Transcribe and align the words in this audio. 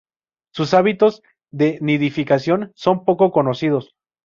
Sus 0.51 0.73
hábitos 0.73 1.21
de 1.51 1.77
nidificación 1.79 2.71
son 2.73 3.05
poco 3.05 3.29
conocidos. 3.31 3.93